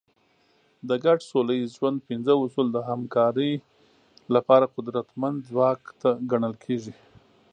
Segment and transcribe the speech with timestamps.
[0.89, 3.53] د ګډ سوله ییز ژوند پنځه اصول د همکارۍ
[4.35, 5.81] لپاره قدرتمند ځواک
[6.31, 6.93] ګڼل کېږي.